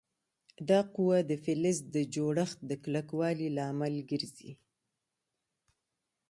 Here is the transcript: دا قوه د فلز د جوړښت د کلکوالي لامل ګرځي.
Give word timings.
دا 0.69 0.79
قوه 0.95 1.17
د 1.29 1.31
فلز 1.43 1.77
د 1.95 1.97
جوړښت 2.15 2.59
د 2.69 2.71
کلکوالي 2.83 3.47
لامل 3.57 3.95
ګرځي. 4.09 4.51